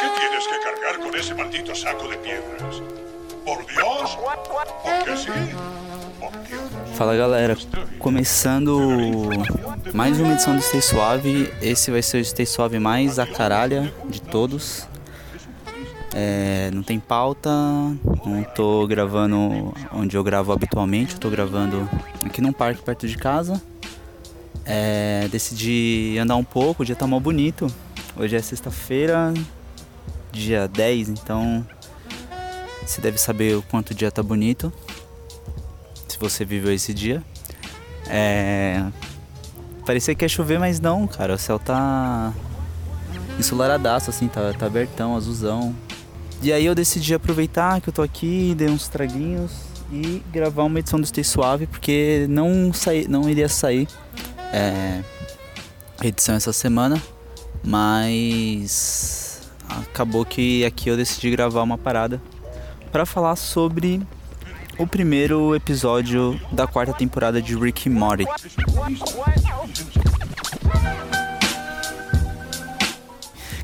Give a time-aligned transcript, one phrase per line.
[0.00, 2.82] qué tienes que cargar con ese maldito saco de piedras?
[3.44, 4.18] ¿Por Dios?
[4.82, 5.30] ¿Porque sí?
[6.18, 6.30] Por.
[6.94, 7.56] Fala galera,
[7.98, 8.78] começando
[9.92, 11.52] mais uma edição do Stay Suave.
[11.60, 14.86] Esse vai ser o Stay Suave mais a caralha de todos.
[16.14, 21.88] É, não tem pauta, não tô gravando onde eu gravo habitualmente, eu tô gravando
[22.24, 23.62] aqui num parque perto de casa.
[24.64, 27.72] É, decidi andar um pouco, o dia tá mal bonito.
[28.16, 29.32] Hoje é sexta-feira,
[30.32, 31.66] dia 10, então
[32.86, 34.72] você deve saber o quanto o dia tá bonito.
[36.08, 37.22] Se você viveu esse dia.
[38.08, 38.84] É,
[39.86, 41.34] parecia que ia chover, mas não, cara.
[41.34, 42.32] O céu tá
[43.38, 45.74] ensolaradaço, assim, tá, tá abertão, azulzão.
[46.42, 49.52] E aí eu decidi aproveitar que eu tô aqui, dei uns traguinhos
[49.92, 53.86] e gravar uma edição do Stay Suave, porque não, saí, não iria sair
[54.52, 55.02] é,
[56.02, 57.00] edição essa semana,
[57.62, 59.19] mas
[59.78, 62.20] acabou que aqui eu decidi gravar uma parada
[62.90, 64.02] para falar sobre
[64.78, 68.24] o primeiro episódio da quarta temporada de Rick and Morty.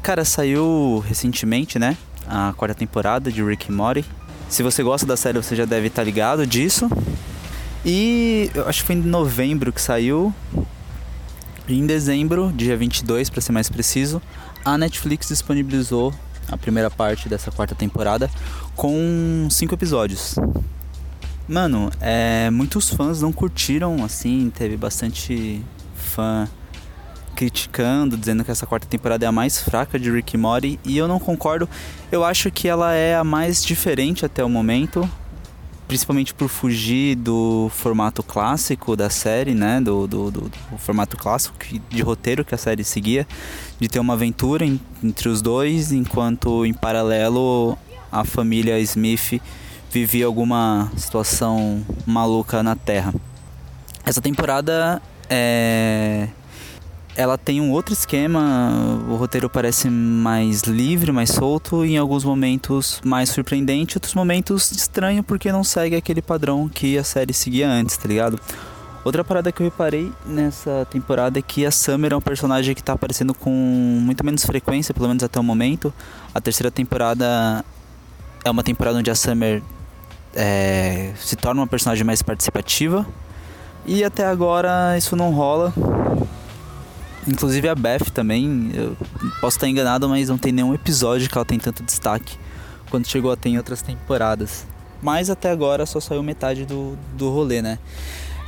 [0.03, 1.97] Cara, saiu recentemente, né?
[2.29, 4.05] A quarta temporada de Rick and Morty.
[4.49, 6.89] Se você gosta da série, você já deve estar ligado disso.
[7.85, 10.33] E eu acho que foi em novembro que saiu.
[11.69, 14.23] Em dezembro, dia 22 para ser mais preciso,
[14.65, 16.15] a Netflix disponibilizou
[16.49, 18.31] a primeira parte dessa quarta temporada
[18.77, 20.37] com cinco episódios.
[21.49, 25.61] Mano, é, muitos fãs não curtiram, assim, teve bastante
[25.97, 26.49] fã
[27.35, 30.97] criticando, dizendo que essa quarta temporada é a mais fraca de Rick e Morty, e
[30.97, 31.69] eu não concordo.
[32.13, 35.09] Eu acho que ela é a mais diferente até o momento,
[35.87, 39.81] principalmente por fugir do formato clássico da série, né?
[39.81, 41.57] Do, do, do, do formato clássico
[41.89, 43.27] de roteiro que a série seguia,
[43.79, 47.79] de ter uma aventura em, entre os dois, enquanto em paralelo
[48.11, 49.41] a família Smith
[49.91, 53.15] vivia alguma situação maluca na Terra.
[54.05, 56.29] Essa temporada é
[57.17, 62.23] ela tem um outro esquema, o roteiro parece mais livre, mais solto, e em alguns
[62.25, 67.69] momentos mais surpreendente, outros momentos estranho porque não segue aquele padrão que a série seguia
[67.69, 68.39] antes, tá ligado?
[69.03, 72.83] Outra parada que eu reparei nessa temporada é que a Summer é um personagem que
[72.83, 75.95] tá aparecendo com muito menos frequência, pelo menos até o momento.
[76.35, 77.65] A terceira temporada
[78.45, 79.63] é uma temporada onde a Summer
[80.35, 83.07] é, se torna uma personagem mais participativa.
[83.87, 85.73] E até agora isso não rola.
[87.27, 88.97] Inclusive a Beth também, eu
[89.41, 92.39] posso estar enganado, mas não tem nenhum episódio que ela tem tanto destaque
[92.89, 94.67] quanto chegou a ter em outras temporadas.
[95.03, 97.79] Mas até agora só saiu metade do, do rolê, né?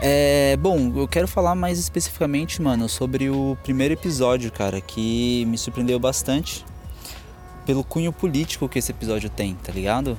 [0.01, 5.59] É, bom, eu quero falar mais especificamente, mano, sobre o primeiro episódio, cara, que me
[5.59, 6.65] surpreendeu bastante
[7.67, 10.17] pelo cunho político que esse episódio tem, tá ligado?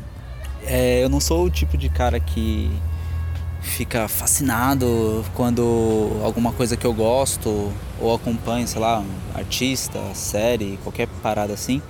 [0.66, 2.70] É, eu não sou o tipo de cara que
[3.62, 9.04] fica fascinado quando alguma coisa que eu gosto ou acompanho, sei lá,
[9.34, 11.82] artista, série, qualquer parada assim,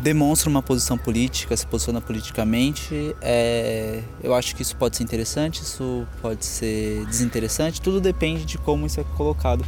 [0.00, 3.14] demonstra uma posição política, se posiciona politicamente.
[3.20, 8.58] É, eu acho que isso pode ser interessante, isso pode ser desinteressante, tudo depende de
[8.58, 9.64] como isso é colocado.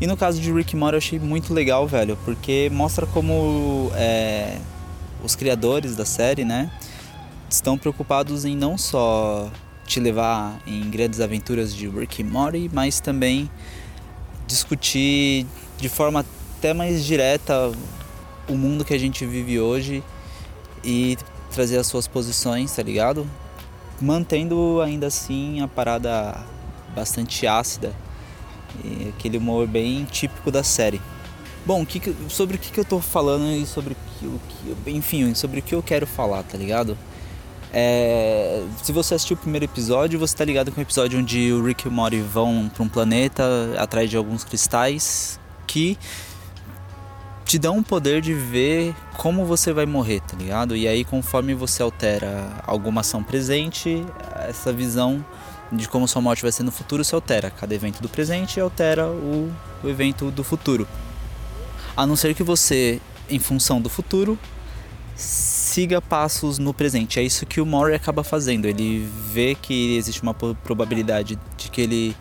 [0.00, 4.58] E no caso de Rick Morty eu achei muito legal, velho, porque mostra como é,
[5.22, 6.70] os criadores da série, né,
[7.48, 9.50] estão preocupados em não só
[9.92, 13.50] te levar em grandes aventuras de Rick and Morty, mas também
[14.46, 16.24] discutir de forma
[16.56, 17.70] até mais direta
[18.48, 20.02] o mundo que a gente vive hoje
[20.82, 21.18] e
[21.52, 23.28] trazer as suas posições, tá ligado?
[24.00, 26.42] Mantendo ainda assim a parada
[26.94, 27.94] bastante ácida
[28.82, 31.02] e aquele humor bem típico da série.
[31.66, 34.40] Bom, que, sobre o que, que eu tô falando e sobre o
[34.84, 36.96] que, enfim, sobre o que eu quero falar, tá ligado?
[37.74, 41.64] É, se você assistiu o primeiro episódio, você tá ligado com o episódio onde o
[41.64, 43.42] Rick e o Morty vão para um planeta
[43.78, 45.98] atrás de alguns cristais que
[47.46, 50.76] te dão o poder de ver como você vai morrer, tá ligado?
[50.76, 54.04] E aí, conforme você altera alguma ação presente,
[54.48, 55.24] essa visão
[55.70, 57.50] de como sua morte vai ser no futuro se altera.
[57.50, 59.50] Cada evento do presente altera o,
[59.82, 60.86] o evento do futuro.
[61.96, 63.00] A não ser que você,
[63.30, 64.38] em função do futuro,
[65.72, 67.18] siga passos no presente.
[67.18, 68.66] É isso que o Maury acaba fazendo.
[68.66, 72.16] Ele vê que existe uma probabilidade de que ele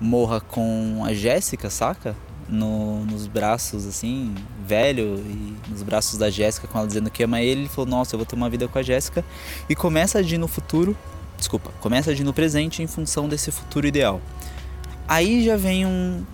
[0.00, 2.16] morra com a Jéssica, saca?
[2.48, 4.34] No, nos braços, assim,
[4.66, 7.62] velho, e nos braços da Jéssica, com ela dizendo que ama ele.
[7.62, 9.22] Ele falou: Nossa, eu vou ter uma vida com a Jéssica.
[9.68, 10.96] E começa a agir no futuro.
[11.36, 14.18] Desculpa, começa a agir no presente em função desse futuro ideal.
[15.06, 16.24] Aí já vem um,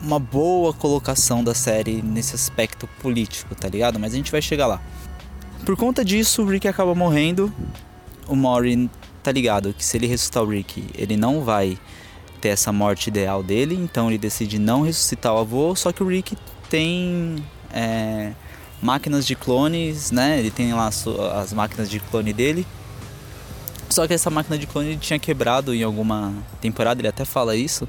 [0.00, 4.00] uma boa colocação da série nesse aspecto político, tá ligado?
[4.00, 4.80] Mas a gente vai chegar lá.
[5.64, 7.52] Por conta disso, o Rick acaba morrendo.
[8.28, 8.90] O Mori
[9.22, 11.78] tá ligado que se ele ressuscitar o Rick, ele não vai
[12.40, 15.74] ter essa morte ideal dele, então ele decide não ressuscitar o avô.
[15.74, 16.36] Só que o Rick
[16.68, 18.32] tem é,
[18.82, 20.38] máquinas de clones, né?
[20.38, 22.66] Ele tem lá as máquinas de clone dele.
[23.88, 27.88] Só que essa máquina de clone tinha quebrado em alguma temporada, ele até fala isso.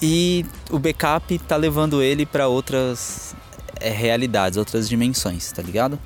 [0.00, 3.34] E o backup tá levando ele para outras
[3.80, 5.98] é, realidades, outras dimensões, tá ligado?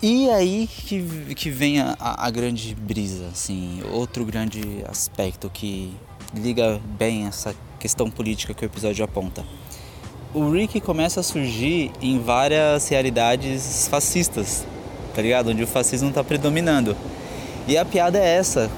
[0.00, 5.92] E aí que, que vem a, a grande brisa, assim, outro grande aspecto que
[6.34, 9.44] liga bem essa questão política que o episódio aponta.
[10.32, 14.66] O Rick começa a surgir em várias realidades fascistas,
[15.14, 15.50] tá ligado?
[15.50, 16.96] Onde o fascismo tá predominando.
[17.66, 18.70] E a piada é essa,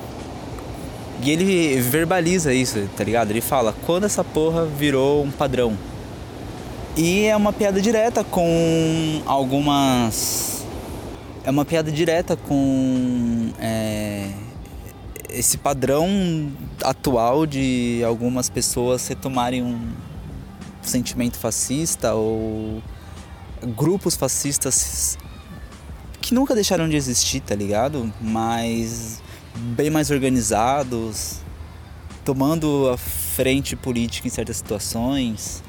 [1.22, 3.30] e ele verbaliza isso, tá ligado?
[3.30, 5.76] Ele fala, quando essa porra virou um padrão.
[6.96, 10.59] E é uma piada direta com algumas.
[11.42, 14.30] É uma piada direta com é,
[15.30, 16.52] esse padrão
[16.82, 19.90] atual de algumas pessoas retomarem um
[20.82, 22.82] sentimento fascista ou
[23.74, 25.16] grupos fascistas
[26.20, 28.12] que nunca deixaram de existir, tá ligado?
[28.20, 29.22] Mas
[29.56, 31.38] bem mais organizados,
[32.24, 35.62] tomando a frente política em certas situações.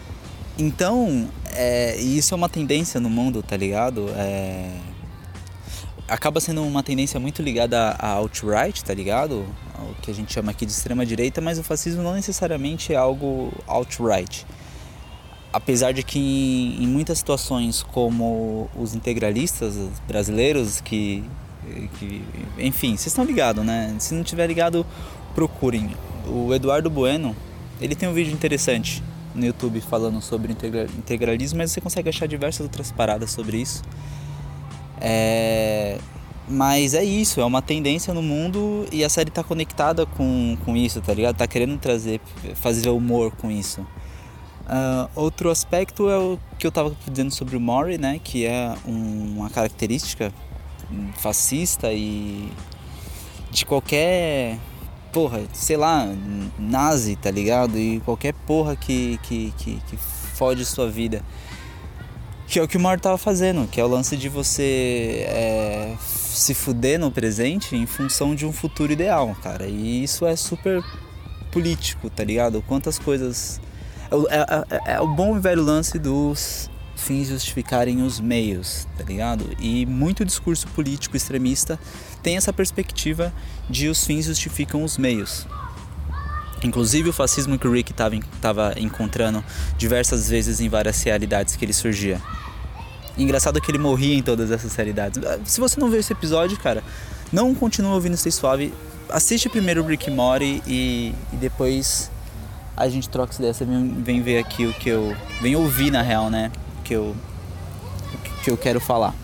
[0.58, 4.10] Então, é, isso é uma tendência no mundo, tá ligado?
[4.18, 4.70] É,
[6.08, 9.46] acaba sendo uma tendência muito ligada à alt-right, tá ligado?
[9.80, 13.52] O que a gente chama aqui de extrema-direita, mas o fascismo não necessariamente é algo
[13.68, 14.46] alt-right.
[15.54, 19.76] Apesar de que em, em muitas situações, como os integralistas
[20.08, 21.24] brasileiros, que
[22.00, 22.24] que,
[22.58, 23.96] enfim, vocês estão ligados, né?
[24.00, 24.86] Se não tiver ligado,
[25.36, 25.92] procurem.
[26.28, 27.36] O Eduardo Bueno,
[27.80, 32.62] ele tem um vídeo interessante no YouTube falando sobre integralismo, mas você consegue achar diversas
[32.62, 33.82] outras paradas sobre isso.
[35.02, 35.98] É...
[36.48, 40.76] Mas é isso, é uma tendência no mundo e a série tá conectada com, com
[40.76, 41.38] isso, tá ligado?
[41.38, 42.20] Tá querendo trazer,
[42.56, 43.82] fazer humor com isso.
[44.62, 48.20] Uh, outro aspecto é o que eu tava dizendo sobre o Mori, né?
[48.24, 50.32] Que é um, uma característica
[51.18, 52.50] fascista e
[53.50, 54.58] de qualquer
[55.12, 56.08] porra, sei lá,
[56.58, 57.78] nazi, tá ligado?
[57.78, 61.24] E qualquer porra que, que, que, que fode sua vida.
[62.52, 65.96] Que é o que o Mar tava fazendo, que é o lance de você é,
[66.02, 69.68] se fuder no presente em função de um futuro ideal, cara.
[69.68, 70.84] E isso é super
[71.50, 72.62] político, tá ligado?
[72.68, 73.62] Quantas coisas.
[74.30, 79.06] É, é, é, é o bom e velho lance dos fins justificarem os meios, tá
[79.06, 79.50] ligado?
[79.58, 81.80] E muito discurso político extremista
[82.22, 83.34] tem essa perspectiva
[83.70, 85.48] de os fins justificam os meios.
[86.64, 89.44] Inclusive o fascismo que o Rick estava encontrando
[89.78, 92.22] diversas vezes em várias realidades que ele surgia.
[93.22, 95.22] Engraçado que ele morria em todas essas realidades.
[95.46, 96.84] Se você não viu esse episódio, cara,
[97.32, 98.74] não continue ouvindo Stay Suave.
[99.10, 102.10] Assiste primeiro o Rick Mori e, e depois
[102.76, 103.54] a gente troca essa ideia.
[103.54, 105.16] Você vem, vem ver aqui o que eu.
[105.42, 106.52] Vem ouvir na real, né?
[106.92, 107.16] que eu,
[108.44, 109.16] que eu quero falar.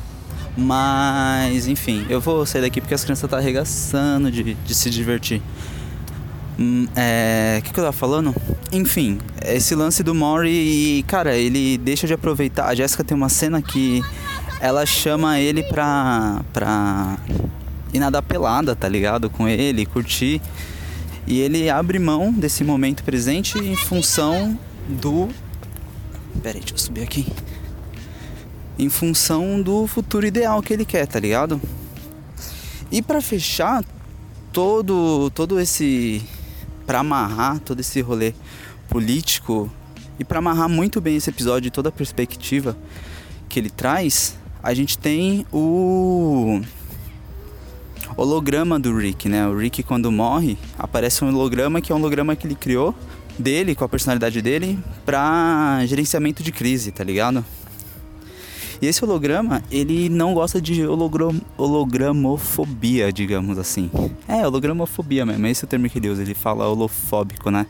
[0.55, 4.89] Mas, enfim, eu vou sair daqui porque as crianças estão tá arregaçando de, de se
[4.89, 5.41] divertir.
[6.59, 7.57] Hum, é.
[7.59, 8.35] O que, que eu tava falando?
[8.71, 12.67] Enfim, esse lance do Mori, cara, ele deixa de aproveitar.
[12.67, 14.01] A Jéssica tem uma cena que
[14.59, 16.43] ela chama ele pra.
[16.51, 17.17] pra
[17.93, 19.29] nadar pelada, tá ligado?
[19.29, 20.41] Com ele, curtir.
[21.25, 25.29] E ele abre mão desse momento presente em função do.
[26.41, 27.25] Peraí, deixa eu subir aqui
[28.79, 31.59] em função do futuro ideal que ele quer, tá ligado?
[32.91, 33.83] E para fechar
[34.53, 36.21] todo todo esse
[36.87, 38.33] para amarrar todo esse rolê
[38.89, 39.69] político
[40.17, 42.75] e para amarrar muito bem esse episódio e toda a perspectiva
[43.49, 46.61] que ele traz, a gente tem o
[48.15, 49.47] holograma do Rick, né?
[49.47, 52.95] O Rick quando morre, aparece um holograma que é um holograma que ele criou
[53.37, 57.45] dele com a personalidade dele para gerenciamento de crise, tá ligado?
[58.81, 63.89] E esse holograma, ele não gosta de hologram, hologramofobia, digamos assim.
[64.27, 67.65] É, hologramofobia mesmo, esse é o termo que ele usa, ele fala holofóbico, né?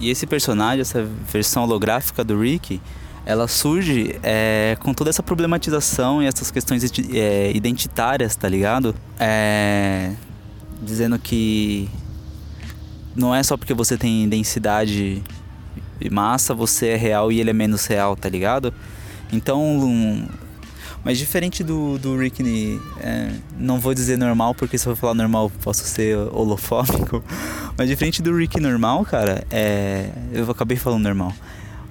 [0.00, 2.80] E esse personagem, essa versão holográfica do Rick,
[3.26, 8.94] ela surge é, com toda essa problematização e essas questões é, identitárias, tá ligado?
[9.18, 10.12] É,
[10.82, 11.88] dizendo que
[13.14, 15.22] não é só porque você tem densidade
[16.00, 18.72] e massa, você é real e ele é menos real, tá ligado?
[19.32, 20.26] Então, um,
[21.04, 25.50] mas diferente do, do Rick, é, não vou dizer normal, porque se eu falar normal
[25.62, 27.24] posso ser holofóbico.
[27.76, 31.32] Mas diferente do Rick normal, cara, é, eu acabei falando normal.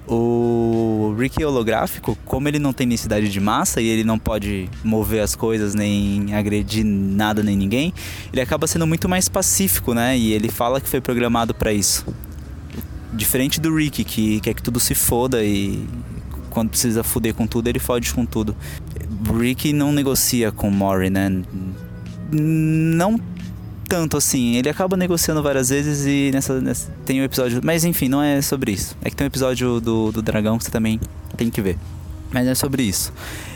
[0.06, 5.20] o Rick holográfico, como ele não tem necessidade de massa e ele não pode mover
[5.20, 7.92] as coisas nem agredir nada nem ninguém,
[8.32, 10.16] ele acaba sendo muito mais pacífico, né?
[10.16, 12.06] E ele fala que foi programado para isso.
[13.12, 15.84] Diferente do Rick, que quer que tudo se foda e
[16.50, 18.54] quando precisa fuder com tudo, ele fode com tudo.
[19.38, 21.30] Rick não negocia com Mori, né?
[22.32, 23.18] Não
[23.88, 24.56] tanto assim.
[24.56, 27.60] Ele acaba negociando várias vezes e nessa, nessa tem um episódio.
[27.62, 28.96] Mas enfim, não é sobre isso.
[29.02, 31.00] É que tem um episódio do, do dragão que você também
[31.36, 31.78] tem que ver.
[32.32, 33.12] Mas é sobre isso.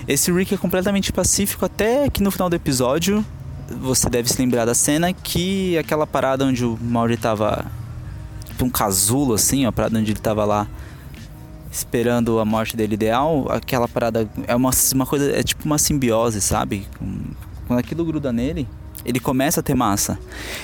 [0.08, 3.24] Esse Rick é completamente pacífico até que no final do episódio
[3.80, 7.64] você deve se lembrar da cena que aquela parada onde o Mauri tava.
[8.46, 10.68] Tipo um casulo assim, a parada onde ele tava lá
[11.74, 16.40] esperando a morte dele ideal, aquela parada é uma, uma coisa, é tipo uma simbiose,
[16.40, 16.86] sabe?
[17.66, 18.68] Quando aquilo gruda nele,
[19.04, 20.18] ele começa a ter massa.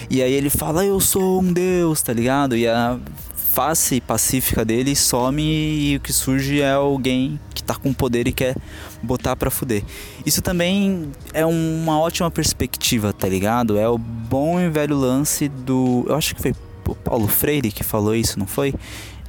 [0.08, 2.56] E aí ele fala, eu sou um deus, tá ligado?
[2.56, 2.96] E a
[3.34, 8.32] face pacífica dele some e o que surge é alguém que tá com poder e
[8.32, 8.56] quer
[9.02, 9.82] botar pra fuder.
[10.24, 13.76] Isso também é uma ótima perspectiva, tá ligado?
[13.76, 16.04] É o bom e velho lance do.
[16.08, 16.54] Eu acho que foi
[16.86, 18.72] o Paulo Freire que falou isso, não foi?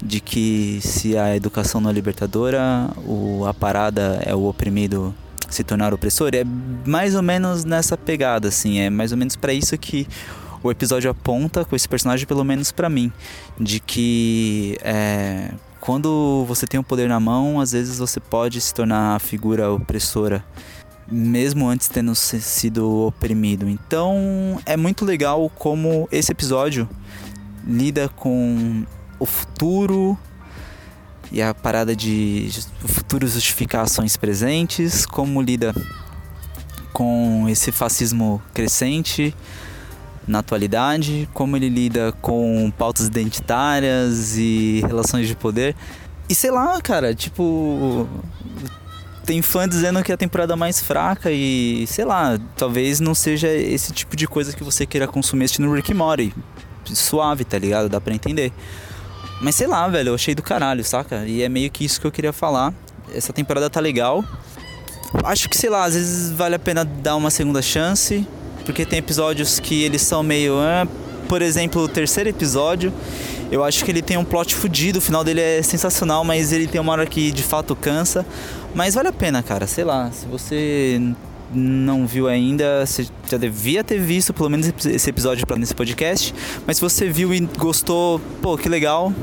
[0.01, 5.13] De que se a educação não é libertadora, o, a parada é o oprimido
[5.48, 6.43] se tornar opressor, é
[6.88, 10.08] mais ou menos nessa pegada, assim, é mais ou menos para isso que
[10.63, 13.12] o episódio aponta com esse personagem, pelo menos para mim,
[13.60, 18.74] de que é, quando você tem o poder na mão, às vezes você pode se
[18.74, 20.43] tornar a figura opressora,
[21.12, 23.67] mesmo antes tendo sido oprimido.
[23.67, 26.88] Então é muito legal como esse episódio
[27.65, 28.86] lida com
[29.22, 30.18] o futuro
[31.32, 32.50] e a parada de
[32.88, 35.75] futuras justificações presentes, como lida
[36.92, 39.34] com esse fascismo crescente
[40.28, 45.75] na atualidade, como ele lida com pautas identitárias e relações de poder.
[46.28, 48.08] E sei lá, cara, tipo.
[49.24, 53.48] Tem fã dizendo que é a temporada mais fraca e sei lá, talvez não seja
[53.48, 56.34] esse tipo de coisa que você queira consumir assistindo Rick Mori.
[56.86, 57.88] Suave, tá ligado?
[57.88, 58.51] Dá pra entender.
[59.41, 61.25] Mas sei lá, velho, eu achei do caralho, saca?
[61.25, 62.74] E é meio que isso que eu queria falar.
[63.13, 64.24] Essa temporada tá legal.
[65.24, 68.25] Acho que, sei lá, às vezes vale a pena dar uma segunda chance.
[68.63, 70.60] Porque tem episódios que eles são meio.
[70.60, 70.88] Ah,
[71.27, 72.93] por exemplo, o terceiro episódio,
[73.51, 76.67] eu acho que ele tem um plot fudido, o final dele é sensacional, mas ele
[76.67, 78.25] tem uma hora que de fato cansa.
[78.75, 81.01] Mas vale a pena, cara, sei lá, se você
[81.53, 86.34] não viu ainda, você já devia ter visto pelo menos esse episódio para nesse podcast.
[86.65, 89.13] Mas se você viu e gostou, pô, que legal.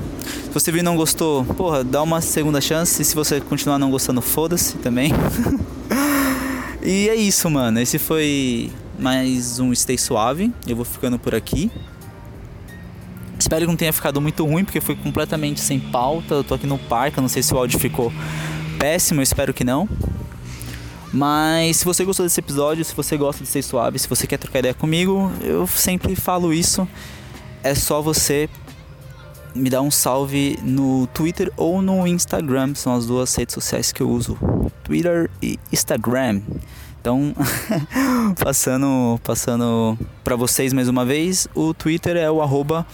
[0.44, 3.00] Se você viu e não gostou, porra, dá uma segunda chance.
[3.00, 5.12] E se você continuar não gostando, foda-se também.
[6.82, 7.80] e é isso, mano.
[7.80, 10.52] Esse foi mais um Stay Suave.
[10.66, 11.70] Eu vou ficando por aqui.
[13.38, 16.34] Espero que não tenha ficado muito ruim, porque foi completamente sem pauta.
[16.34, 18.12] Eu tô aqui no parque, eu não sei se o áudio ficou
[18.78, 19.88] péssimo, eu espero que não.
[21.12, 24.36] Mas se você gostou desse episódio, se você gosta de ser suave, se você quer
[24.36, 26.86] trocar ideia comigo, eu sempre falo isso.
[27.62, 28.48] É só você
[29.54, 34.02] me dar um salve no Twitter ou no Instagram, são as duas redes sociais que
[34.02, 34.38] eu uso,
[34.84, 36.42] Twitter e Instagram.
[37.00, 37.34] Então,
[38.38, 42.86] passando, passando para vocês mais uma vez, o Twitter é o arroba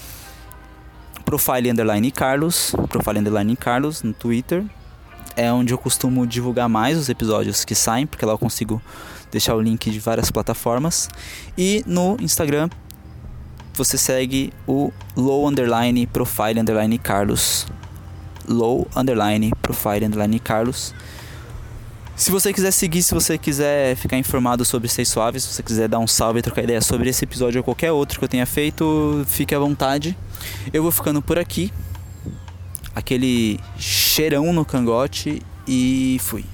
[1.25, 4.65] profile underline Carlos, profile underline Carlos no Twitter
[5.37, 8.81] é onde eu costumo divulgar mais os episódios que saem, porque lá eu consigo
[9.31, 11.09] deixar o link de várias plataformas.
[11.57, 12.69] E no Instagram
[13.75, 17.67] você segue o low underline profile underline Carlos.
[18.49, 20.95] Low underline profile underline Carlos.
[22.17, 25.89] Se você quiser seguir, se você quiser ficar informado sobre Stay Suave, se você quiser
[25.89, 28.47] dar um salve e trocar ideia sobre esse episódio ou qualquer outro que eu tenha
[28.47, 30.17] feito, fique à vontade.
[30.73, 31.73] Eu vou ficando por aqui
[32.95, 36.45] aquele cheirão no cangote e fui.